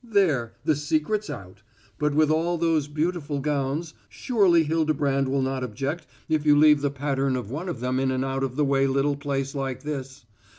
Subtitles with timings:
[0.03, 1.61] There, the secret's out.
[1.99, 6.89] But with all those beautiful gowns, surely Hildebrand will not object if you leave the
[6.89, 10.25] pattern of one of them in an out of the way little place like this.